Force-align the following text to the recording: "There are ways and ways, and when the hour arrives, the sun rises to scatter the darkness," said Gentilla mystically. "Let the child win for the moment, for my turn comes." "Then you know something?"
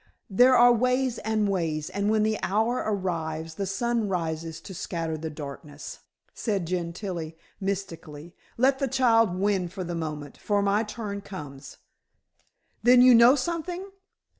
"There 0.31 0.55
are 0.57 0.73
ways 0.73 1.19
and 1.19 1.47
ways, 1.47 1.87
and 1.91 2.09
when 2.09 2.23
the 2.23 2.39
hour 2.41 2.77
arrives, 2.83 3.53
the 3.53 3.67
sun 3.67 4.07
rises 4.07 4.59
to 4.61 4.73
scatter 4.73 5.15
the 5.15 5.29
darkness," 5.29 5.99
said 6.33 6.65
Gentilla 6.65 7.33
mystically. 7.59 8.33
"Let 8.57 8.79
the 8.79 8.87
child 8.87 9.35
win 9.35 9.67
for 9.67 9.83
the 9.83 9.93
moment, 9.93 10.37
for 10.39 10.63
my 10.63 10.81
turn 10.81 11.21
comes." 11.21 11.77
"Then 12.81 13.03
you 13.03 13.13
know 13.13 13.35
something?" 13.35 13.91